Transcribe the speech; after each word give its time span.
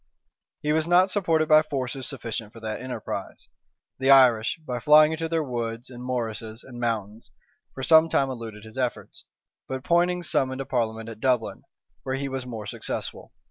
He 0.63 0.73
was 0.73 0.87
not 0.87 1.11
supported 1.11 1.47
by 1.47 1.61
forces 1.61 2.07
sufficient 2.07 2.53
for 2.53 2.59
that 2.59 2.81
enterprise: 2.81 3.47
the 3.99 4.09
Irish, 4.09 4.57
by 4.65 4.79
flying 4.79 5.11
into 5.11 5.29
their 5.29 5.43
woods, 5.43 5.91
and 5.91 6.03
morasses, 6.03 6.63
and 6.63 6.79
mountains, 6.79 7.29
for 7.75 7.83
some 7.83 8.09
time 8.09 8.31
eluded 8.31 8.63
his 8.63 8.79
efforts; 8.79 9.25
but 9.67 9.83
Poynings 9.83 10.27
summoned 10.27 10.59
a 10.59 10.65
parliament 10.65 11.07
at 11.07 11.19
Dublin, 11.19 11.65
where 12.01 12.15
he 12.15 12.27
was 12.29 12.47
more 12.47 12.65
successful. 12.65 13.31